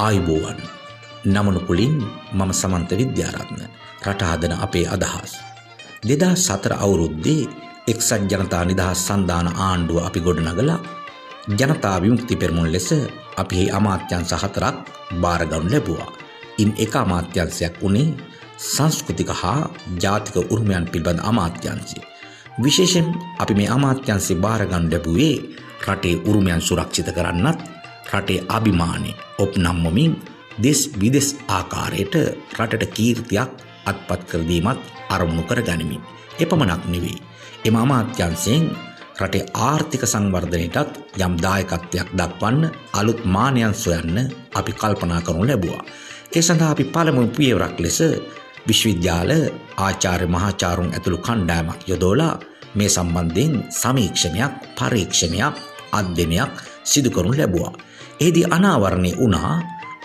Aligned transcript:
ආයුබෝවන් 0.00 0.58
නමනු 1.26 1.60
පුලින් 1.60 1.96
මම 2.32 2.50
සමන්ත 2.52 2.90
විද්‍යාරත්න 2.92 3.60
රට 4.02 4.22
හදන 4.24 4.54
අපේ 4.58 4.86
අදහස්. 4.86 5.32
දෙදා 6.02 6.34
සතර 6.36 6.72
අවුරුද්දේ 6.76 7.48
එක්සත් 7.86 8.12
ජනතා 8.24 8.64
නිදහස් 8.64 9.00
සන්ධාන 9.06 9.48
ආණ්ඩුව 9.58 9.98
අපි 10.00 10.20
ගොඩනගලා 10.20 10.80
ජනතා 11.50 11.96
විමුක්ති 11.98 12.34
පෙරමුණ 12.36 12.72
ලෙස 12.72 12.88
අපි 13.36 13.68
අමාත්‍යංශ 13.70 14.34
හතරක් 14.42 14.76
භාරගනු 15.22 15.58
ලැබුවා. 15.66 16.10
ඉන් 16.58 16.70
එක 16.76 16.94
අමාත්‍යංශයක් 16.96 17.74
වුණේ 17.82 18.16
සංස්කෘතික 18.66 19.30
හා 19.32 19.60
ජාතික 20.02 20.36
උරුමයන් 20.44 20.84
පිළිබඳ 20.86 21.20
අමාත්‍යංශය. 21.22 21.98
විශේෂයෙන් 22.58 23.08
අපි 23.38 23.54
මේ 23.54 23.68
අමාත්‍යංශය 23.68 24.34
භාරගනු 24.36 24.88
ලැබුවේ 24.88 25.36
රටේ 25.84 26.20
උරුමයන් 26.28 26.60
සුරක්ෂිත 26.60 27.08
කරන්නත් 27.16 27.60
රටේ 28.12 28.44
අභිමානය 28.48 29.12
ඔප් 29.38 29.52
නම්මමින් 29.56 30.12
දෙස් 30.64 30.80
විදෙස් 31.00 31.28
ආකාරයට 31.48 32.14
රටට 32.58 32.94
කීර්තියක් 32.96 33.50
අත්පත් 33.86 34.22
කරදීමත් 34.30 34.80
අරමුණු 35.08 35.42
කර 35.42 35.60
ගනිමින්. 35.62 36.02
එපමණක් 36.38 36.84
නෙවෙයි. 36.86 37.18
එම 37.64 37.76
අමාත්‍යන්සයෙන් 37.76 38.64
රටේ 39.20 39.48
ආර්ථික 39.66 40.04
සංවර්ධනයටත් 40.04 40.94
යම් 41.18 41.34
දායකත්වයක් 41.44 42.08
දක්වන්න 42.18 42.62
අලුත් 42.92 43.20
මානයන් 43.26 43.74
සොයන්න 43.74 44.16
අපි 44.54 44.72
කල්පනා 44.72 45.20
කරනු 45.20 45.44
ලැබුවා. 45.46 45.82
ඒ 46.36 46.42
සඳහා 46.42 46.70
අපි 46.74 46.84
පළමු 46.86 47.22
පියවරක් 47.36 47.76
ලෙස 47.80 47.98
විශ්වවිද්‍යාල 48.68 49.30
ආචාර්ය 49.78 50.26
මහාචාරුන් 50.26 50.92
ඇතුළු 50.92 51.18
කණ්ඩායමක් 51.18 51.80
යොදෝලා 51.90 52.34
මේ 52.74 52.88
සම්බන්ධයෙන් 52.88 53.54
සමීක්ෂණයක් 53.80 54.52
පරීක්ෂණයක් 54.78 55.54
අධ්‍යනයක් 55.92 56.54
සිදු 56.84 57.10
කරනු 57.10 57.32
ලැබුවා. 57.38 57.74
එහිදී 58.20 58.48
අනාවරණය 58.50 59.10
වුණා 59.18 59.52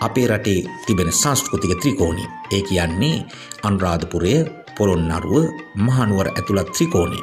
අපේ 0.05 0.27
රටේ 0.27 0.59
තිබෙන 0.85 1.11
සංස්කෘතික 1.11 1.73
ත්‍රිකෝණය. 1.81 2.23
ඒ 2.51 2.61
කියන්නේ 2.61 3.25
අනුරාධපුරය, 3.63 4.33
පොළොන්නරුව, 4.77 5.33
මහනුවර 5.77 6.27
ඇතුළත් 6.29 6.69
ත්‍රිකෝණය. 6.71 7.19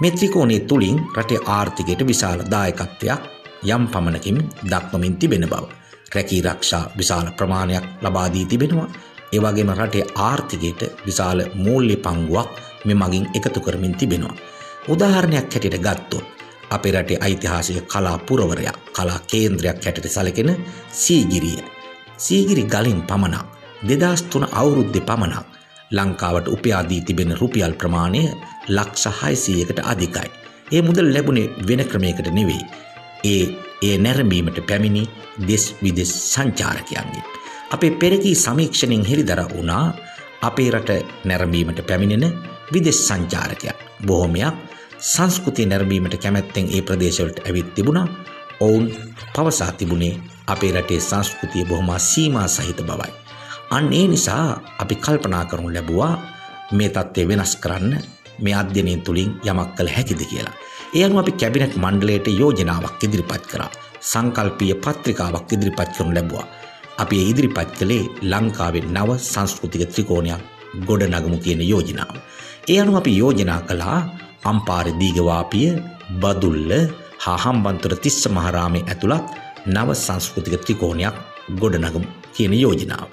මේ 0.00 0.10
ත්‍රිකෝණය 0.10 0.58
තුලින් 0.60 0.98
රටේ 1.16 1.40
ආර්ථිකයට 1.46 2.06
විශාල 2.06 2.40
දායකත්වයක් 2.52 3.22
යම් 3.66 3.84
පමණකින් 3.92 4.38
දක්වමින් 4.70 5.16
තිබෙන 5.16 5.46
බව. 5.52 5.64
රැකී 6.14 6.42
රක්ෂා 6.42 6.84
විශාල 6.98 7.26
ප්‍රමාණයක් 7.36 7.84
ලබා 8.02 8.28
දී 8.32 8.46
තිබෙනවා. 8.46 8.88
ඒ 9.32 9.40
වගේම 9.40 9.74
රටේ 9.78 10.04
ආර්ථිකයට 10.28 10.82
විශාල 11.06 11.42
මූල්‍ය 11.54 11.96
පංගුවක් 11.96 12.50
මේ 12.84 12.94
මගින් 12.94 13.26
එකතු 13.36 13.60
කරමින් 13.60 13.94
තිබෙනවා. 13.94 14.36
උදාහරණයක් 14.88 15.52
හැටියට 15.52 15.82
ගත්තොත් 15.86 16.41
අපේ 16.76 16.92
රටේ 16.94 17.22
ඓතිහාසික 17.26 17.88
කලා 17.92 18.18
පුරවරයක් 18.26 18.76
කලා 18.96 19.18
කේන්ද්‍රයක් 19.30 19.78
හැටියට 19.84 20.14
සැලකෙන 20.16 20.50
සීගිරිය. 20.94 21.58
සීගිරි 22.18 22.64
ගලින් 22.74 23.00
පමණක් 23.08 23.46
දෙදස් 23.88 24.22
තුන 24.30 24.44
අවුරුද්ධ 24.52 25.00
පමණක් 25.08 25.46
ලංකාවට 25.90 26.46
උපයාදී 26.48 27.00
තිබෙන 27.06 27.32
රුපියල් 27.40 27.74
ප්‍රමාණය 27.80 28.22
ලක්ෂ 28.68 29.04
හයිසීයකට 29.20 29.78
අධිකයි. 29.84 30.30
ඒ 30.72 30.82
මුදල් 30.82 31.08
ලැබුණේ 31.14 31.52
වෙන 31.68 31.82
ක්‍රමයකට 31.90 32.28
නෙවෙයි. 32.38 32.62
ඒ 33.24 33.44
ඒ 33.82 33.96
නැරඹීමට 33.98 34.58
පැමිණි 34.68 35.02
දෙස් 35.48 35.64
විදෙස් 35.82 36.12
සංචාරකයන්ගේ. 36.32 37.24
අපේ 37.70 37.92
පෙරකී 37.92 38.34
සමීක්ෂණයෙන් 38.36 39.04
හෙළිදර 39.10 39.40
වුණා 39.52 39.84
අපේ 40.42 40.70
රට 40.70 40.90
නැරඹීමට 41.24 41.80
පැමිණෙන 41.88 42.24
විදෙස් 42.72 43.00
සංචාරකයන්. 43.08 43.76
බොහොමයක් 44.06 44.54
සංස්කෘතිය 45.02 45.66
නැරඹීමට 45.66 46.14
කැමැත්තෙන් 46.22 46.66
ඒ 46.74 46.82
ප්‍රදේශවලට 46.86 47.38
ඇවිත් 47.46 47.74
තිබුණා. 47.74 48.06
ඔවුන් 48.60 48.84
පවසා 49.34 49.72
තිබුණේ 49.72 50.20
අපේ 50.46 50.70
රටේ 50.72 51.00
සංස්කෘතිය 51.00 51.64
බොහොම 51.64 51.90
සීමා 52.00 52.46
සහිත 52.48 52.80
බවයි. 52.88 53.10
අන්න 53.70 53.92
ඒ 53.92 54.06
නිසා 54.12 54.44
අපි 54.82 54.94
කල්පනා 54.96 55.44
කරනු 55.44 55.74
ලැබුවා 55.74 56.14
මේ 56.72 56.88
தත්ත්වය 56.88 57.26
වෙනස් 57.28 57.56
කරන්න 57.56 57.98
මේ 58.38 58.54
අධ්‍යයනය 58.54 58.94
තුලින් 59.06 59.30
යමක් 59.50 59.74
කළ 59.76 59.92
හැකිද 59.96 60.22
කියලා. 60.30 60.54
ඒ 60.96 61.04
අනුව 61.04 61.18
අපි 61.18 61.32
කැබිනට් 61.32 61.76
මණ්ඩලයට 61.84 62.26
යෝජනාවක් 62.40 63.04
ඉදිරිපත් 63.04 63.44
කරා. 63.50 63.70
සංකල්පීය 64.10 64.80
පත්‍රිකාවක් 64.84 65.52
ඉදිරිපත් 65.52 65.90
කරනු 65.96 66.14
ලැබුවා. 66.14 66.46
අපි 66.98 67.16
ඒ 67.20 67.28
ඉදිරිපත් 67.32 67.70
කළේ 67.78 68.04
ලංකාවේ 68.30 68.88
නව 68.94 69.10
සංස්කෘතික 69.32 69.82
ත්‍රිකෝණයක් 69.92 70.42
ගොඩනගමු 70.88 71.38
කියන 71.44 71.60
යෝජනාව. 71.72 72.16
ඒ 72.72 72.80
අනුව 72.82 72.96
අපි 73.00 73.18
යෝජනා 73.18 73.62
කළා 73.68 74.00
අම්පාර 74.44 74.86
දීගවාපිය 75.00 75.68
බදුල්ල 76.22 76.70
හා 77.24 77.38
හම්බන්තොට 77.44 77.94
තිස්ස 78.04 78.22
මහරාමේ 78.28 78.84
ඇතුළත් 78.92 79.26
නව 79.66 79.88
සංස්කෘතික 79.96 80.54
ත්‍රිකෝණයක් 80.64 81.16
ගොඩනගමු 81.60 82.00
කියන 82.34 82.54
යෝජනාව. 82.54 83.08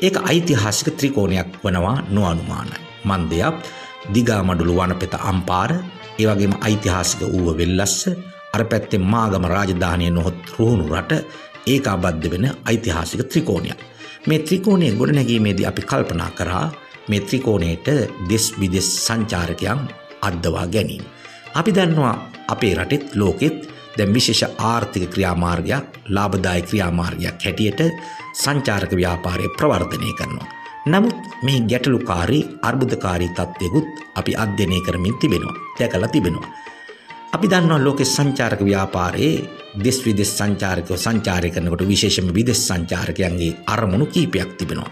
ඒක 0.00 0.16
ඓතිහාසික 0.30 0.88
ත්‍රිකෝණයක් 0.98 1.48
වනවා 1.64 1.96
නොඅනුමානයි. 2.10 2.76
මන්දයක් 3.04 3.54
දිගාමඩුළු 4.14 4.74
වනපෙත 4.78 5.14
අම්පාර 5.30 5.70
ඒ 6.18 6.26
වගේම 6.28 6.54
ඓතිහාසික 6.68 7.22
ඌව 7.28 7.48
වෙල්ලස්ස 7.58 7.98
අර 8.54 8.62
පැත්තේ 8.64 9.04
මාගම 9.12 9.44
රාජධානිය 9.54 10.10
නොහොත් 10.10 10.38
රුහුණු 10.58 10.84
රට 10.92 11.12
ඒකාබද්ධ 11.66 12.26
වෙන 12.32 12.46
ඓතිහාසික 12.70 13.22
ත්‍රිකෝණයක්. 13.30 13.80
මේ 14.26 14.38
ත්‍රිකෝණය 14.38 14.86
ගොඩනැගීමේදී 14.98 15.66
අපි 15.66 15.82
කල්පනා 15.82 16.30
කරා 16.38 16.66
මේ 17.08 17.20
ත්‍රිකෝණයට 17.20 17.86
දෙස් 18.30 18.44
විදෙස් 18.60 18.88
සංචාරකයන් 19.06 19.80
අද්දවා 20.28 20.66
ගැනීම. 20.66 21.04
අපි 21.54 21.70
දන්නවා 21.76 22.14
අපේ 22.48 22.74
රටෙත් 22.74 23.14
ලෝකෙත් 23.14 23.56
දැන් 23.98 24.14
විශේෂ 24.14 24.42
ආර්ථික 24.58 25.10
ක්‍රියාමාර්ගයක් 25.12 25.86
ලාභදායක 26.08 26.66
ක්‍රියාමාර්ගයක් 26.70 27.44
හැටියට 27.44 27.80
සංචාරක 28.34 28.92
ව්‍යාපාරය 28.96 29.46
ප්‍රවර්ධනය 29.58 30.12
කරනවා. 30.18 30.48
නමුත් 30.86 31.16
මේ 31.42 31.60
ගැටලුකාරී 31.70 32.48
අර්බුදකාරී 32.62 33.34
තත්ත්වයකුත් 33.36 33.88
අපි 34.14 34.32
අධ්‍යයනය 34.36 34.80
කරමින් 34.80 35.18
තිබෙනවා. 35.20 35.56
දැකලා 35.78 36.08
තිබෙනවා. 36.08 36.48
අපි 37.32 37.46
දන්නවා 37.48 37.84
ලෝකෙ 37.84 38.04
සංචාරක 38.04 38.60
ව්‍යාපාරයේ 38.64 39.36
දෙස් 39.84 39.98
විදෙස් 40.04 40.32
සංචාරකයෝ 40.38 40.96
සංචාරය 40.96 41.50
කරනකොට 41.50 41.88
විශේෂම 41.88 42.34
විදෙස් 42.34 42.60
සංචාරකයන්ගේ 42.68 43.56
අරමුණු 43.66 44.06
කීපයක් 44.06 44.50
තිබෙනවා. 44.58 44.90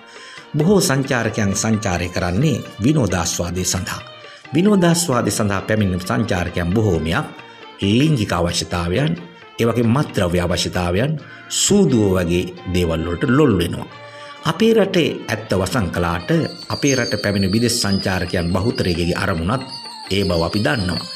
බොහෝ 0.57 0.81
සංචාරකයන් 0.81 1.57
සංචාරය 1.57 2.09
කරන්නේ 2.09 2.63
විනෝදාස්වාදය 2.83 3.65
සඳහා. 3.65 4.01
විනෝදාස්වාදය 4.55 5.31
සඳහා 5.31 5.63
පැමිණෙන 5.63 6.01
සංචාරකයන් 6.01 6.71
බොහෝමයක් 6.75 7.27
ලිංගික 7.81 8.33
අවශ්‍යතාවයන් 8.33 9.13
ඒවගේ 9.61 9.87
මත්ද්‍රව්‍ය 9.87 10.39
අවශ්‍යතාවයන් 10.41 11.13
සූදුව 11.57 12.15
වගේ 12.17 12.45
දේවල් 12.75 13.03
වලට 13.07 13.25
ලොල් 13.29 13.53
වෙනවා. 13.59 13.89
අපේ 14.45 14.73
රටේ 14.75 15.17
ඇත්ත 15.29 15.51
වසන් 15.53 15.87
කලාට 15.95 16.31
අපේ 16.69 16.95
රට 16.97 17.23
පැමිණ 17.23 17.53
විදෙස් 17.53 17.77
සංචාරකයන් 17.83 18.53
බහුතරයගේ 18.55 19.15
අරමුණත් 19.17 19.63
ඒ 20.11 20.25
බව 20.25 20.43
අපි 20.43 20.61
දන්නවා. 20.61 21.07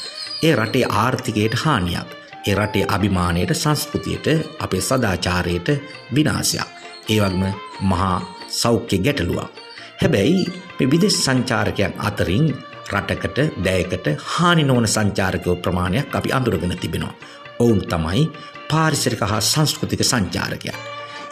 ඒ 0.43 0.55
රටේ 0.55 0.85
ආර්ථිකයට 0.91 1.55
හානියක්. 1.63 2.09
ඒ 2.47 2.55
රටේ 2.55 2.85
අභිමානයට 2.87 3.51
සංස්කෘතියට 3.53 4.27
අපේ 4.59 4.81
සදාචාරයට 4.81 5.67
විනාශයක්. 6.15 6.69
ඒ 7.09 7.19
වගේම 7.21 7.43
මහා 7.81 8.17
සෞඛ්‍ය 8.49 8.97
ගැටලුවක්. 8.97 9.51
හැබැයි 10.01 10.45
මේ 10.77 10.91
විදෙස් 10.91 11.17
සංචාරකයන් 11.25 11.93
අතරින් 11.99 12.47
රටකට 12.87 13.37
දැයකට 13.65 14.07
හානි 14.31 14.63
නොවන 14.63 14.87
සංචාරකයෝ 14.87 15.55
ප්‍රමාණයක් 15.57 16.15
අපි 16.15 16.29
අඳුරගෙන 16.31 16.77
තිබෙනවා. 16.77 17.13
ඔවුන් 17.59 17.81
තමයි 17.83 18.31
පාරිසරික 18.69 19.21
හා 19.21 19.41
සංස්කෘතික 19.43 20.03
සංචාරකයන්. 20.03 20.75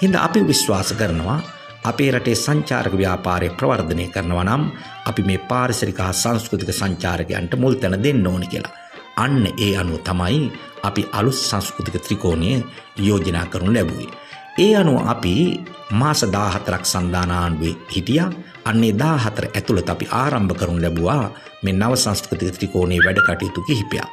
හින්ද 0.01 0.15
අපි 0.17 0.47
විශ්වාස 0.47 0.93
කරනවා 0.93 1.39
අපේ 1.83 2.11
රටේ 2.11 2.35
සංචාරක 2.35 2.93
ව්‍යාපාරය 2.93 3.49
ප්‍රවර්ධනය 3.51 4.05
කරනවා 4.07 4.43
නම් 4.43 4.63
අපි 5.05 5.21
මේ 5.23 5.45
පාරිසරික 5.49 5.97
හා 5.97 6.13
සංස්කෘතික 6.13 6.71
සංචාරකයන්ට 6.71 7.53
මුල් 7.55 7.75
තැන 7.75 8.03
දෙන්න 8.03 8.27
ඕනි 8.27 8.47
කියලා. 8.47 8.73
අන්න 9.15 9.45
ඒ 9.57 9.73
අනුව 9.77 10.01
තමයි 10.01 10.51
අපි 10.83 11.01
අලුත් 11.11 11.37
සංස්කෘතික 11.39 11.97
ත්‍රිකෝණය 12.01 12.51
යෝජනා 12.97 13.45
කරනු 13.45 13.73
ලැබුවේ. 13.73 14.11
ඒ 14.53 14.77
අනුව 14.77 15.01
අපි 15.09 15.65
මාස 15.97 16.21
14ක් 16.21 16.85
සන්දානාණ්ඩුවේ 16.85 17.75
හිටියා. 17.89 18.29
අන්නේ 18.65 18.93
14 18.93 19.49
ඇතුළත 19.53 19.89
අපි 19.89 20.05
ආරම්භ 20.11 20.53
කරනු 20.53 20.81
ලැබුවා 20.81 21.31
මේ 21.63 21.73
නව 21.73 21.93
සංස්කෘතික 21.95 22.53
ත්‍රිකෝණයේ 22.57 23.01
වැඩ 23.05 23.19
කටයුතු 23.27 23.61
කිහිපයක්. 23.67 24.05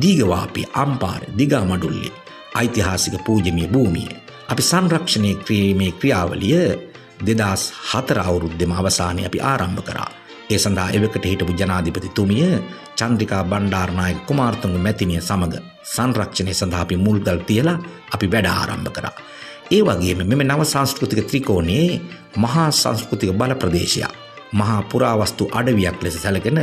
දීගවාපිය, 0.00 0.66
අම්පාර, 0.74 1.22
දිගාමඩුල්ලේ, 1.38 2.12
ඓතිහාසික 2.54 3.14
පූජනීය 3.26 3.68
භූමිය. 3.68 4.10
අපි 4.48 4.62
සංරක්ෂණය 4.62 5.34
කිරීමේ 5.46 5.92
ක්‍රියාවලිය 5.92 6.62
2004 7.20 8.20
අවුරුද්දේම 8.20 8.72
අවසානයේ 8.72 9.26
අපි 9.26 9.38
ආරම්භ 9.42 9.82
කරා. 9.82 10.10
ඒ 10.50 10.58
සඳහා 10.58 10.88
එවකට 10.90 11.24
හිටපු 11.24 11.52
ජනාධිපතිතුමිය 11.52 12.46
චන්ද්‍රිකා 12.98 13.44
බණ්ඩාරනායක 13.44 14.18
කුමාරතුංග 14.28 14.78
මැතිනිය 14.78 15.20
සමග 15.20 15.54
සංරක්ෂණය 15.94 16.54
සඳහා 16.54 16.82
අපි 16.86 16.96
මුල්ගල් 16.96 17.38
තියලා 17.48 17.78
අපි 18.14 18.26
වැඩ 18.32 18.48
ආරම්භ 18.48 18.92
කරා. 18.96 19.16
ඒ 19.74 19.82
වගේම 19.82 20.20
මෙම 20.30 20.42
නව 20.44 20.62
සංස්කෘතික 20.64 21.20
ත්‍රිකෝණයේ 21.30 22.00
මහා 22.36 22.68
සංස්කෘතික 22.72 23.30
බල 23.40 23.52
ප්‍රදේශයක් 23.62 24.12
මහා 24.52 24.80
පුරාවස්තු 24.90 25.44
අඩවියක් 25.58 25.98
ලෙස 26.04 26.16
සැලකෙන 26.22 26.58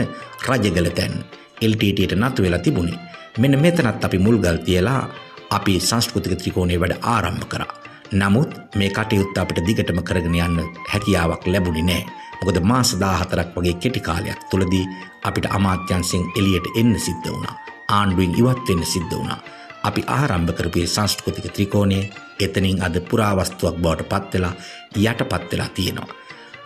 රජගල 0.48 0.88
තැන් 0.98 1.14
LTTට 1.62 2.14
නතු 2.22 2.44
වෙලා 2.44 2.64
තිබුණේ. 2.66 3.00
මෙන්න 3.40 3.56
මෙතනත් 3.64 4.04
අපි 4.06 4.18
මුල්ගල් 4.26 4.58
තියලා 4.68 5.02
අපි 5.50 5.74
සංස්කෘතික 5.80 6.34
ත්‍රිකෝණයේ 6.42 6.82
වැඩ 6.82 6.96
ආරම්භ 7.14 7.48
කරා. 7.52 7.72
නමුත් 8.14 8.52
මේ 8.78 8.90
කටයුත්ත 8.90 9.38
අපිට 9.42 9.60
දිගටම 9.68 10.00
කරගෙන 10.08 10.38
යන්න 10.46 10.58
හැකියාවක් 10.92 11.44
ලැබුණේ 11.54 11.88
නෑ. 11.90 12.04
මොකද 12.40 12.58
මාස 12.72 12.92
14ක් 12.96 13.50
වගේ 13.56 13.76
කෙටි 13.82 14.02
කාලයක් 14.08 14.40
තුලදී 14.52 14.86
අපිට 15.28 15.46
අමාත්‍යංශයෙන් 15.58 16.24
එළියට 16.38 16.68
එන්න 16.80 16.94
සිද්ධ 17.06 17.28
වුණා. 17.34 17.56
ආණ්ඩුවෙන් 17.90 18.38
ඉවත් 18.42 18.64
වෙන්න 18.68 18.86
සිද්ධ 18.94 19.16
වුණා. 19.16 19.40
අපි 19.84 20.02
ආරම්භ 20.08 20.54
කරපු 20.54 20.86
සංස්කෘතික 20.86 21.48
ත්‍රිකෝණය 21.50 22.00
එතනින් 22.40 22.82
අද 22.82 22.96
පුරාවස්තුවක් 23.02 23.76
බවට 23.76 24.10
පත් 24.10 24.34
වෙලා 24.34 24.54
යටපත් 24.98 25.52
වෙලා 25.52 25.70
තියෙනවා. 25.70 26.10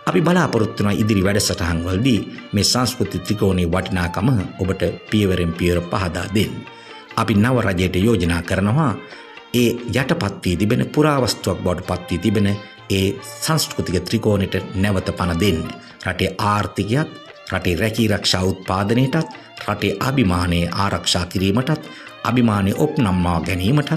අපි 0.06 0.20
බලාපොරොත්තු 0.20 0.84
වන 0.84 0.94
ඉදිරි 0.94 1.24
වැඩසටහන් 1.24 1.80
වලදී 1.84 2.20
මේ 2.52 2.64
සංස්කෘති 2.64 3.18
ත්‍රිකෝණයේ 3.18 3.68
වටිනාකම 3.68 4.28
ඔබට 4.58 4.82
පියවරෙන් 5.10 5.52
පියවර 5.52 5.80
පහදා 5.82 6.26
දෙන්න. 6.34 6.54
අපි 7.16 7.34
නව 7.34 7.56
රජයට 7.60 7.96
යෝජනා 7.96 8.42
කරනවා 8.42 8.92
ඒ 9.54 9.70
යටපත් 9.92 10.44
වී 10.44 10.56
තිබෙන 10.56 10.82
පුරාවස්තුවක් 10.88 11.58
බවට 11.58 11.86
පත් 11.88 12.10
වී 12.10 12.18
තිබෙන 12.18 12.48
ඒ 12.90 13.08
සංස්කෘතික 13.40 13.96
ත්‍රිකෝණයට 14.00 14.74
නැවත 14.74 15.08
පණ 15.12 15.40
දෙන්න. 15.40 15.60
රටේ 16.06 16.34
ආර්ථිකයත් 16.40 17.10
රටේ 17.52 17.76
රැකී 17.76 18.08
රක්ෂා 18.08 18.44
උත්පාදනයටත් 18.44 19.16
රටේ 19.64 19.96
අභිමානයේ 20.00 20.70
ආරක්ෂා 20.74 21.26
කිරීමටත් 21.26 21.88
අභිමානය 22.28 22.72
ඔප්නම්මා 22.78 23.38
ගැනීමටත් 23.46 23.92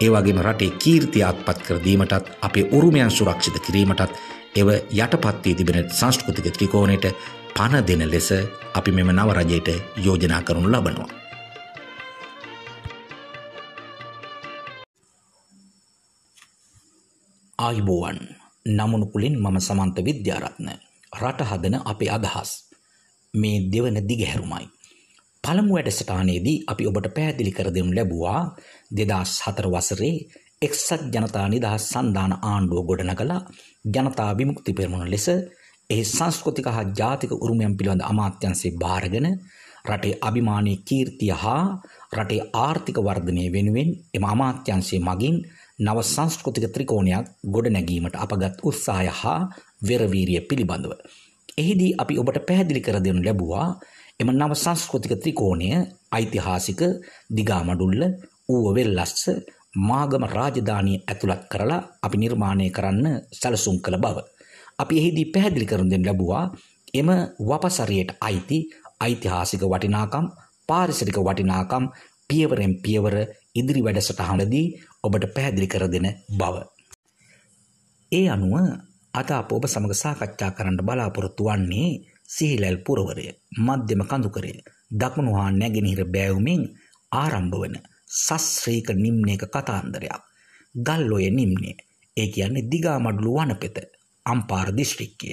ඒවගේම 0.00 0.40
රටේ 0.46 0.70
කීර්තිය 0.82 1.24
අත්පත් 1.24 1.58
කර 1.66 1.78
දීමටත් 1.84 2.30
අපේ 2.40 2.68
උරුමයන් 2.72 3.10
සුරක්ෂිත 3.10 3.56
කිරීමටත් 3.66 4.12
එව 4.54 4.68
යටපත් 4.72 5.44
වී 5.44 5.54
තිබෙන 5.54 5.78
සංස්කෘතික 5.90 6.48
ත්‍රිකෝණයට 6.52 7.06
පණ 7.54 7.86
දෙන 7.86 8.02
ලෙස 8.10 8.30
අපි 8.74 8.90
මෙම 8.92 9.10
නව 9.12 9.30
රජයට 9.32 9.68
යෝජනා 9.96 10.42
කරනු 10.42 10.68
ලබනවා. 10.68 11.10
ආයිබෝවන් 17.58 18.18
නමුණුකුලින් 18.68 19.34
මම 19.38 19.56
සමන්ත 19.60 20.04
විද්‍යාරත්න 20.04 20.68
රට 21.12 21.40
හදන 21.50 21.76
අපේ 21.84 22.10
අදහස් 22.10 22.50
මේ 23.34 23.56
දෙවන 23.72 23.96
දිගහැරුමයි. 24.08 24.66
පළමු 25.44 25.72
වැඩසටානයේදී 25.76 26.58
අපි 26.66 26.84
ඔබට 26.86 27.06
පැහැදිලි 27.08 27.52
කර 27.52 27.68
දෙනු 27.70 27.92
ලැබුවා 27.92 28.40
දෙදස් 28.92 29.32
හතර 29.44 29.66
වසරේ 29.68 30.14
එක්සත් 30.62 30.90
ජනතා 31.10 31.46
නිදහස් 31.48 31.84
සන්ධාන 31.88 32.34
ආණ්ඩුව 32.42 32.80
ගොඩනගලා 32.88 33.40
ජනතා 33.88 34.30
විමුක්ති 34.32 34.72
පෙරමුණ 34.72 35.10
ලෙස 35.10 35.26
එහි 35.90 36.04
සංස්කෘතික 36.08 36.68
හා 36.68 36.84
ජාතික 36.92 37.32
උරුමයන් 37.36 37.72
පිළිබඳ 37.72 38.04
අමාත්‍යන්සේ 38.04 38.72
භාරගෙන 38.76 39.26
රටේ 39.84 40.14
අභිමානී 40.20 40.76
කීර්තිය 40.82 41.32
හා 41.36 41.64
රටේ 42.12 42.42
ආර්ථික 42.58 42.98
වර්ධනය 43.00 43.44
වෙනුවෙන් 43.48 43.90
එම 44.14 44.24
අමාත්‍යන්සේ 44.26 45.00
මගින් 45.00 45.36
නව 45.80 45.98
සංස්කෘතික 46.06 46.66
ත්‍රිකෝණයක් 46.68 47.26
ගොඩනැගීමට 47.48 48.16
අපගත් 48.16 48.62
උත්සාහය 48.62 49.08
හා 49.12 49.40
වෙරවීරිය 49.82 50.40
පිළිබඳව. 50.42 50.92
එහිදී 51.58 51.92
අපි 51.96 52.14
ඔබට 52.18 52.38
පැහැදිලි 52.42 52.80
කර 52.80 52.98
දෙනු 53.00 53.20
ලැබුවා 53.20 53.68
එම 54.20 54.28
නව 54.30 54.52
සංස්කෘතික 54.54 55.14
ත්‍රිකෝණය 55.16 55.68
ඓතිහාසික 56.10 56.80
දිගාමඩුල්ල 57.30 58.02
ඌව 58.48 58.66
වෙල්ලස්ස 58.74 59.24
මාගම 59.80 60.24
රාජධානිය 60.28 60.98
ඇතුළත් 61.02 61.42
කරලා 61.48 61.80
අපි 62.00 62.16
නිර්මාණය 62.18 62.66
කරන්න 62.70 63.06
සැලසුම් 63.32 63.76
කළ 63.78 63.96
බව. 63.96 64.16
අපි 64.78 64.94
එහිදී 64.94 65.26
පැහැදිලි 65.26 65.66
කරුන් 65.66 65.90
දෙන්න 65.90 66.04
ලැබුවා 66.04 66.44
එම 66.94 67.08
වපසරියට 67.40 68.10
අයිති 68.20 68.58
ඓතිහාසික 69.00 69.62
වටිනාකම් 69.64 70.26
පාරිසරික 70.68 71.18
වටිනාකම් 71.18 71.84
පියවරෙන් 72.30 72.74
පියවර 72.76 73.16
ඉදිරි 73.52 73.80
වැඩසටහනදී 73.80 74.66
ඔබට 75.02 75.24
පැහැදිලි 75.34 75.66
කර 75.66 75.84
දෙන 75.86 76.06
බව. 76.30 76.54
ඒ 78.12 78.26
අනුව 78.28 78.54
අද 79.14 79.28
අප 79.30 79.48
ඔබ 79.50 79.64
සමග 79.66 79.92
සාකච්ඡා 79.94 80.50
කරන්න 80.50 80.78
බලාපොරොත්තු 80.80 81.42
වන්නේ 81.44 81.90
සිහිලැල් 82.34 82.78
පුරවරය 82.86 83.26
මධ්‍යම 83.58 84.02
කඳුකරය 84.04 84.52
දකුණු 84.92 85.32
හා 85.34 85.50
නැගෙනහිර 85.52 86.02
බෑවුමින් 86.06 86.62
ආරම්භ 87.12 87.56
වන 87.60 87.76
සස්්‍රීක 88.18 88.88
නිම්නයක 88.94 89.42
කතාන්දරයක්. 89.46 90.22
ගල්ලොය 90.78 91.26
නිම්නේ 91.30 91.76
ඒ 92.16 92.26
කියන්නේ 92.26 92.68
දිගාමඩුළු 92.70 93.32
වනපෙත 93.38 93.76
අම්පාර 94.26 94.68
දිශ්‍රික්කය. 94.72 95.28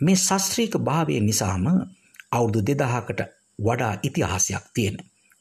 මේ 0.00 0.16
සස්ත්‍රීක 0.18 0.74
භාවය 0.78 1.20
නිසාම 1.20 1.66
අවුරුදු 2.30 2.60
දෙදහකට 2.62 3.20
වඩා 3.58 3.94
ඉතිහාසයක් 4.02 4.64
තියෙන. 4.74 4.96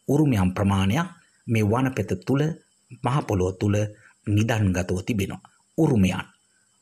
උරුමයම් 0.08 0.52
ප්‍රමාණයක් 0.54 1.08
මේ 1.48 1.64
වනපෙත 1.64 2.12
තුළ 2.26 2.44
මහපොළොව 3.04 3.52
තුළ 3.60 3.78
නිදන්ගතව 4.28 5.00
තිබෙනවා. 5.08 5.50
උරුමයන් 5.78 6.26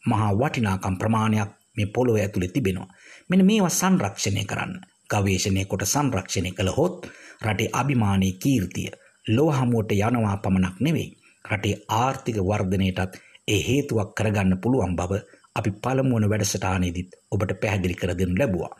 මහා 0.04 0.32
වටිනාකම් 0.34 0.96
ප්‍රමාණයක් 0.98 1.50
මේ 1.78 1.88
පොළොව 1.88 2.16
ඇතුළේ 2.16 2.54
තිබෙනවා. 2.54 2.94
මෙන්න 3.30 3.46
මේවා 3.46 3.70
සංරක්ෂණය 3.72 4.44
කරන්න. 4.46 4.74
ගවේෂණය 5.10 5.66
කොට 5.66 5.86
සංරක්ෂණය 5.86 6.52
කළ 6.52 6.70
හොත් 6.70 7.08
රටේ 7.42 7.74
අභිමානී 7.74 8.34
කීර්තිය 8.36 8.90
ලොව 9.26 9.50
හමුවට 9.52 9.92
යනවා 10.00 10.38
පමණක් 10.38 10.78
නෙවෙයි. 10.80 11.10
රටේ 11.46 11.82
ආර්ථික 11.96 12.38
වර්ධනයටත් 12.42 13.18
ඒ 13.48 13.62
හේතුවක් 13.62 14.12
කරගන්න 14.14 14.58
පුළුවන් 14.58 14.96
බව 14.96 15.22
අපි 15.56 15.72
පළමුවන 15.78 16.30
වැඩසටානයේදීත් 16.30 17.18
ඔබට 17.32 17.52
පැහැදිලි 17.62 17.96
කර 17.96 18.12
දෙනු 18.14 18.38
ලැබුවා. 18.38 18.74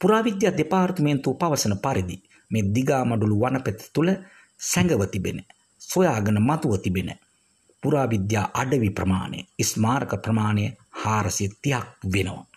පුරාවිද්‍යා 0.00 0.56
දෙපාර්තමේන්තුව 0.56 1.36
පවසන 1.36 1.76
පරිදි 1.78 2.16
මේ 2.50 2.68
දිගාමඩුළු 2.74 3.40
වනපෙත 3.42 3.82
තුළ 3.94 4.10
සැඟව 4.60 5.02
තිබෙන 5.08 5.38
සොයාගෙන 5.80 6.38
මතුව 6.40 6.74
තිබෙන 6.78 7.10
පුරාවිද්‍යා 7.82 8.46
අඩවි 8.54 8.90
ප්‍රමාණය 8.92 9.38
ස්මාරක 9.64 10.12
ප්‍රමාණය 10.22 10.64
හාරසිය 11.02 11.50
තියක් 11.62 11.86
වෙනවා. 12.06 12.51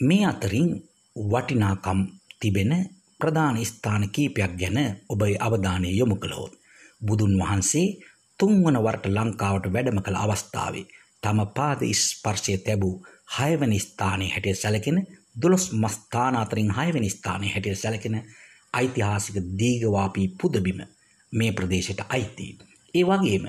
මේ 0.00 0.24
අතරින් 0.26 0.70
වටිනාකම් 1.16 2.00
තිබෙන 2.40 2.72
ප්‍රධාන 3.20 3.56
ස්ථාන 3.64 4.04
කීපයක් 4.10 4.52
ගැන 4.56 4.78
ඔබයි 5.08 5.36
අවධානය 5.38 5.90
යොමු 5.90 6.16
කළහොත්. 6.16 6.52
බුදුන් 7.00 7.34
වහන්සේ 7.40 7.88
තුන්වන 8.38 8.76
වරට 8.76 9.06
ලංකාවට 9.08 9.66
වැඩම 9.72 9.98
කළ 10.02 10.16
අවස්ථාවේ 10.16 10.86
තම 11.22 11.40
පාද 11.56 11.80
ස්පර්ශය 11.94 12.56
තැබූ 12.58 12.94
හයවැනි 13.36 13.78
ස්ථානයේ 13.78 14.30
හැටියට 14.30 14.60
සැලකෙන 14.60 14.98
දොළොස් 15.36 15.66
මස්ථාන 15.74 16.34
අතරින් 16.36 16.70
හයවැනි 16.70 17.10
ස්ථානයේ 17.10 17.52
හැටියට 17.52 17.82
සැලකෙන 17.82 18.16
ඓතිහාසික 18.72 19.36
දීඝවාපී 19.58 20.28
පුදබිම 20.40 20.80
මේ 21.32 21.52
ප්‍රදේශයට 21.52 22.00
අයිති. 22.08 22.46
ඒ 22.94 23.04
වගේම 23.04 23.44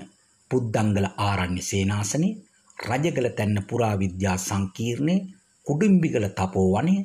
පුද්දංගල 0.51 1.07
ආරණ්‍ය 1.19 1.62
සේනාසනේ, 1.62 2.38
රජගල 2.77 3.27
තැන්න 3.29 3.58
පුරාවිද්‍යා 3.70 4.38
සංකීර්ණය, 4.39 5.15
කුඩුම්බිගල 5.65 6.25
තපෝවනය, 6.30 6.96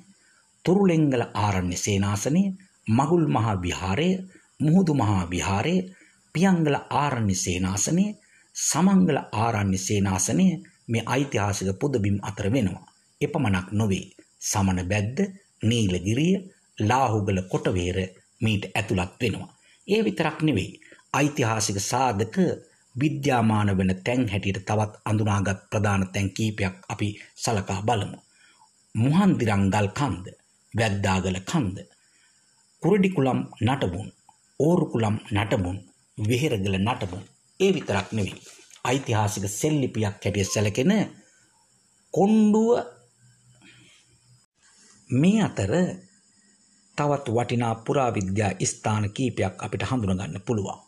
තුරුලෙංගල 0.64 1.22
ආරණ්‍ය 1.34 1.76
සේනාසනේ, 1.76 2.54
මගුල් 2.88 3.26
මහා 3.28 3.56
විහාරය, 3.56 4.10
මුහුදු 4.60 4.94
මහා 4.94 5.24
විහාරය, 5.26 5.76
පියංගල 6.34 6.76
ආරණ්‍ය 6.92 7.34
සේනාසනේ, 7.36 8.16
සමංගල 8.54 9.18
ආරණ්‍ය 9.34 9.78
සේනාසනය 9.78 10.46
මේ 10.88 11.02
ඓතිහාසික 11.06 11.68
පුදබිම් 11.80 12.18
අතර 12.22 12.46
වෙනවා. 12.52 12.86
එපමණක් 13.20 13.68
නොවේ. 13.72 14.06
සමන 14.42 14.80
බැද්ද, 14.88 15.18
නීලගිරිය, 15.62 16.34
ලාහුගල 16.78 17.40
කොටවේර 17.50 17.98
මීට 18.40 18.64
ඇතුළත් 18.74 19.12
වෙනවා. 19.20 19.54
ඒ 19.88 20.00
විතරක් 20.04 20.38
නෙවෙයි. 20.42 20.80
ඓතිහාසික 21.12 21.78
සාධක 21.80 22.36
විද්‍යාමාන 22.94 23.76
වෙන 23.78 23.92
තැන් 24.04 24.28
හැටියට 24.28 24.64
තවත් 24.64 24.92
අඳුනාගත් 25.04 25.60
ප්‍රධාන 25.70 26.08
තැන් 26.08 26.30
කීපයක් 26.30 26.76
අපි 26.88 27.08
සලකා 27.36 27.80
බලමු. 27.82 28.18
මුහන්දිරංගල් 29.02 29.88
කන්ද, 29.98 30.26
වැද්දාගල 30.74 31.38
කන්ද, 31.50 31.76
කුරඩිකුලම් 32.82 33.40
නටබුන්, 33.66 34.08
ඕරුකුලම් 34.60 35.16
නටබුන්, 35.34 35.78
වෙහෙරගල 36.18 36.76
නටබුන්. 36.78 37.24
ඒ 37.60 37.70
විතරක් 37.74 38.08
නෙවෙයි. 38.12 38.40
ඓතිහාසික 38.84 39.44
සෙල්ලිපියක් 39.50 40.16
හැටියට 40.16 40.52
සැලකෙන 40.52 40.92
කොණ්ඩුව 42.14 42.70
මේ 45.10 45.42
අතර 45.42 45.72
තවත් 46.98 47.26
වටිනා 47.36 47.74
පුරාවිද්‍යා 47.86 48.52
ස්ථාන 48.64 49.04
කීපයක් 49.16 49.54
අපිට 49.64 49.84
හඳුනගන්න 49.90 50.40
පුළුවන්. 50.46 50.80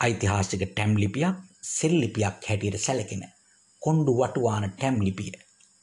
ඓතිහාසික 0.00 0.62
ටැම් 0.66 0.92
ලිපියක් 1.02 1.36
සෙල් 1.74 1.94
ලිපියක් 2.02 2.36
හැටියට 2.48 2.84
සැලකෙන 2.86 3.22
කොණ්ඩු 3.82 4.12
වටුවාන 4.18 4.64
ටැම් 4.70 4.96
ලිපිය 5.06 5.32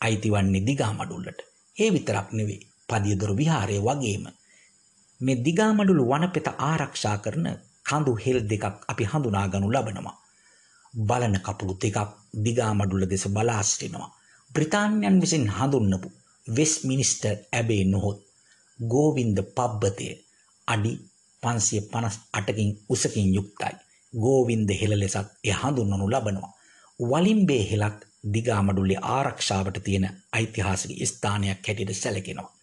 අයිතිවන්නේ 0.01 0.65
දිගාමඩුල්ලට. 0.67 1.39
ඒ 1.75 1.89
විතරක් 1.93 2.27
නෙවෙයි. 2.31 2.67
පදියදොර 2.89 3.31
විහාරය 3.35 3.77
වගේම 3.79 4.25
මේ 5.21 5.41
දිගාමඩුළු 5.45 6.03
වනපෙත 6.11 6.47
ආරක්ෂා 6.59 7.17
කරන 7.17 7.47
කඳු 7.85 8.11
හෙල් 8.23 8.39
දෙකක් 8.49 8.65
අපි 8.87 9.03
හඳුනා 9.03 9.47
ගනු 9.47 9.67
ලබනවා. 9.69 10.17
බලන 10.93 11.35
කපුළු 11.39 11.73
දෙකක් 11.75 11.97
දිගාමඩුල්ල 12.45 13.05
දෙස 13.05 13.25
බලා 13.29 13.63
සිටිනවා. 13.63 14.11
බ්‍රිතාන්‍යයන් 14.51 15.17
විසින් 15.21 15.45
හඳුන්වපු 15.49 16.09
වෙස් 16.47 16.73
මිනිස්ටර් 16.83 17.35
ඇබේ 17.51 17.83
නොහොත් 17.85 18.19
ගෝවින්ද 18.79 19.37
පබ්බතය 19.55 20.07
අඩි 20.67 20.91
පන්සිය 21.43 21.81
පනස් 21.91 22.15
අටකින් 22.33 22.69
උසකින් 22.89 23.27
යුක්තයි. 23.35 23.75
ගෝවින්ද 24.13 24.69
හෙළ 24.79 24.93
ලෙසත් 24.95 25.27
එය 25.43 25.53
හඳුන්වනු 25.53 26.05
ලබනවා. 26.07 26.53
වලින්බේ 26.99 27.63
හෙලක් 27.71 27.99
දිගාමඩුල්ලේ 28.23 28.99
ආරක්ෂාවට 29.09 29.77
තියෙන 29.83 30.05
ඓතිහාසික 30.33 30.91
ස්ථානයක් 31.05 31.67
හැටියට 31.67 31.95
සැලකෙනවා. 31.95 32.53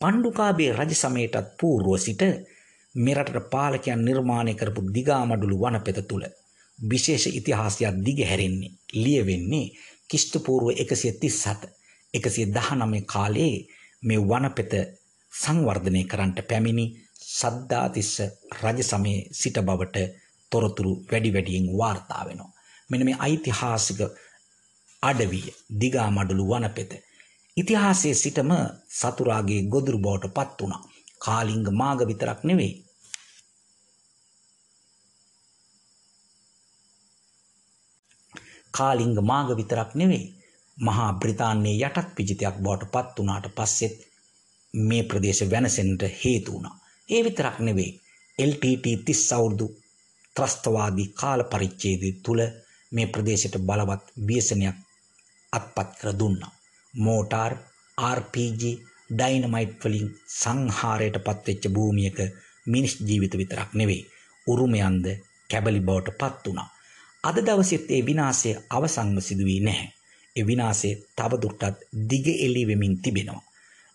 පණ්ඩුකාභය 0.00 0.66
රජ 0.72 0.92
සමයටත් 0.94 1.54
පූර්ව 1.60 1.88
සිට 1.98 2.22
මෙරටට 2.94 3.50
පාලකයන් 3.50 4.04
නිර්මාණය 4.04 4.54
කරපු 4.54 4.80
දිගාමඩුළු 4.90 5.56
වනපෙත 5.62 6.00
තුළ 6.08 6.26
විශේෂ 6.78 7.26
ඉතිහාසයක් 7.28 7.96
දිගහැරෙන්නේ 8.00 8.74
ලියවෙන්නේ 8.94 9.72
කිෂ්ටපූර්ව 10.10 10.66
එකසිය 10.76 11.12
තිස්සත 11.14 11.62
එකසිය 12.14 12.46
දහනමය 12.48 13.00
කාලයේ 13.04 13.56
මේ 14.02 14.20
වනපෙත 14.22 14.72
සංවර්ධනය 15.32 16.02
කරන්නට 16.04 16.38
පැමිණි 16.48 16.86
සද්ධාතිස්ස 17.30 18.14
රජ 18.54 18.78
සමයේ 18.82 19.26
සිට 19.32 19.58
බවට 19.60 20.04
තොරතුරු 20.52 20.92
වැඩි 21.10 21.32
වැඩියෙන් 21.32 21.66
වාර්තා 21.78 22.22
වෙනවා. 22.26 22.52
මෙන්න 22.90 23.04
මේ 23.04 23.16
ඓතිහාසික 23.20 24.00
අඩවිය 25.04 25.46
දිගාමඩුළු 25.80 26.44
වනපෙත 26.50 26.92
ඉතිහාසයේ 27.56 28.14
සිටම 28.14 28.50
සතුරාගේ 28.92 29.60
ගොදුරු 29.64 29.98
බවට 29.98 30.34
පත් 30.36 30.60
වුණා. 30.60 30.82
කාලිංග 31.20 31.66
මාග 31.72 32.00
විතරක් 32.02 32.40
නෙවෙයි 32.42 32.72
කාලිංග 38.74 39.16
මාග 39.22 39.48
විතරක් 39.52 39.90
නෙවෙයි 39.94 40.26
මහා 40.78 41.10
බ්‍රිතාන්‍යයේ 41.14 41.86
යටත් 41.88 42.08
පිජිතයක් 42.16 42.56
බවට 42.58 42.92
පත් 42.92 43.16
වුණාට 43.16 43.46
පස්සෙත් 43.52 43.96
මේ 44.74 45.02
ප්‍රදේශ 45.04 45.42
වෙනසෙන්නට 45.46 46.02
හේතු 46.20 46.52
වුණා. 46.52 46.76
ඒ 47.08 47.20
විතරක් 47.22 47.56
නෙවෙයි 47.60 47.92
LTT 48.38 48.84
30 49.02 49.34
අවුරුදු 49.34 49.66
ත්‍රස්තවාදී 50.36 51.12
කාල 51.12 51.40
පරිච්ඡේදය 51.44 52.10
තුල 52.24 52.40
මේ 52.92 53.06
ප්‍රදේශයට 53.06 53.56
බලවත් 53.60 54.04
ව්‍යසනයක් 54.26 54.76
අත්පත් 55.54 55.88
කර 55.98 56.08
දුන්නා. 56.14 56.52
මෝටාර් 56.94 57.52
RPG 57.98 58.62
ඩයිනමයිට් 59.10 59.72
වලින් 59.82 60.08
සංහාරයට 60.32 61.16
පත්වෙච්ච 61.20 61.64
භූමියක 61.68 62.18
මිනිස් 62.66 62.94
ජීවිත 63.00 63.34
විතරක් 63.34 63.70
නෙවෙයි 63.72 64.06
උරුමයන්ද 64.46 65.06
කැබලි 65.50 65.80
බවට 65.80 66.18
පත් 66.20 66.44
වුණා. 66.44 66.68
අද 67.24 67.36
දවසෙත් 67.38 67.90
ඒ 67.90 68.02
විනාශය 68.02 68.50
අවසන්ව 68.70 69.18
සිදුවී 69.20 69.60
නැහැ. 69.60 69.90
ඒ 70.36 70.46
විනාශය 70.46 70.90
තවදුරටත් 71.16 71.76
දිග 72.10 72.26
එළි 72.36 72.62
වෙමින් 72.66 72.94
තිබෙනවා. 72.98 73.42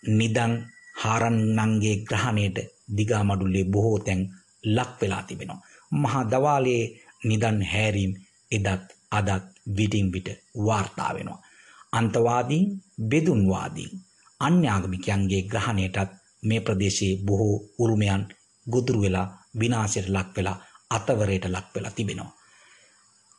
නිදන් 0.04 0.54
හාරන්නන්ගේ 0.96 1.96
ග්‍රහණයට 2.04 2.58
දිගාමඩුල්ලේ 2.98 3.66
බොහෝ 3.66 4.00
තැන් 4.00 4.22
ලක් 4.68 4.92
වෙලා 5.01 5.24
තිබෙනවා. 5.24 5.66
මහා 5.94 6.24
දවාලයේ 6.25 6.84
නිදන් 7.24 7.58
හැරීම් 7.63 8.13
එදත් 8.51 8.86
අදත් 9.12 9.46
විටින් 9.78 10.08
විට 10.13 10.30
වාර්තා 10.58 11.12
වෙනවා. 11.13 11.42
අන්තවාදීන් 11.93 12.67
බෙදුන්වාදීන් 13.10 13.93
අන්‍යාගමිකයන්ගේ 14.39 15.41
ග්‍රහණයටත් 15.43 16.12
මේ 16.43 16.62
ප්‍රදේශයේ 16.62 17.22
බොහෝ 17.25 17.55
උරුමයන් 17.79 18.24
ගොදුරු 18.67 19.01
වෙලා 19.01 19.27
විනාශයට 19.60 20.10
ලක් 20.10 20.36
වෙලා 20.36 20.62
අතවරයට 20.89 21.46
ලක් 21.46 21.67
වෙලා 21.75 21.91
තිබෙනවා. 21.91 22.31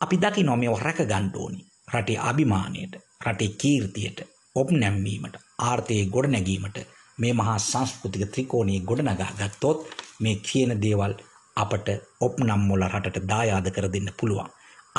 අපි 0.00 0.16
දකිනවා 0.16 0.56
මේව 0.56 0.78
රැක 0.78 1.00
ගන්න 1.02 1.30
ඕනි. 1.34 1.60
රටේ 1.88 2.18
අභිමානයට, 2.20 2.94
රටේ 3.26 3.56
කීර්තියට, 3.60 4.18
ඔප් 4.54 4.70
නැම්වීමට, 4.72 5.34
ආර්ථිකය 5.60 6.04
ගොඩනැගීමට 6.06 6.78
මේ 7.18 7.32
මහා 7.32 7.58
සංස්කෘතික 7.60 8.24
ත්‍රිකෝණයේ 8.32 8.80
ගොඩනගා 8.80 9.32
ගත්තොත් 9.38 9.78
මේ 10.20 10.36
කියන 10.46 10.72
දේවල් 10.82 11.14
අපට 11.56 11.88
ඔප් 12.20 12.34
නම් 12.38 12.62
වල 12.70 12.84
රටට 12.88 13.28
දායාද 13.28 13.66
කර 13.70 13.86
දෙන්න 13.92 14.10
පුළුවන්. 14.20 14.50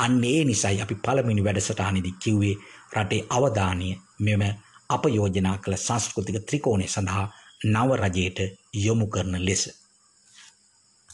අන්න 0.04 0.24
ඒ 0.24 0.42
නිසයි 0.44 0.80
අපි 0.80 0.94
පළවෙනි 0.96 1.44
වැඩසටහනේදී 1.44 2.18
කිව්වේ 2.22 2.54
රටේ 2.94 3.22
අවධානය 3.30 3.88
මෙම 4.20 4.42
අප 4.88 5.04
යෝජනා 5.08 5.56
කළ 5.58 5.76
සංස්කෘතික 5.78 6.38
ත්‍රිකෝණය 6.40 6.86
සඳහා 6.86 7.26
නව 7.66 7.90
රජයට 7.96 8.38
යොමු 8.76 9.06
කරන 9.06 9.36
ලෙස. 9.40 9.62